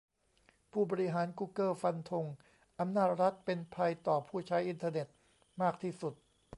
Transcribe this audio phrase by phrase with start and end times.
[0.71, 2.25] ผู้บริหารกูเกิลฟันธง
[2.79, 5.07] "อำนาจรัฐ" เป็นภัยต่อผู้ใช้อินเตอร์เน็ต
[5.61, 6.13] มากที่สุด